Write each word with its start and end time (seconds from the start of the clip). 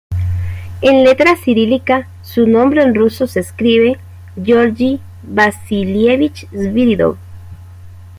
En 0.81 1.03
letra 1.03 1.35
cirílica, 1.35 2.09
su 2.23 2.47
nombre 2.47 2.81
en 2.81 2.95
ruso 2.95 3.27
se 3.27 3.39
escribe 3.41 3.99
Гео́ргий 4.35 4.99
Васи́льевич 5.35 6.37
Свири́дов. 6.59 7.17